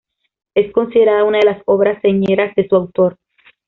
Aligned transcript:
Es 0.55 0.71
considerada 0.73 1.25
una 1.25 1.37
de 1.37 1.45
las 1.45 1.61
obras 1.67 2.01
señeras 2.01 2.55
de 2.55 2.67
su 2.67 2.75
autor. 2.75 3.17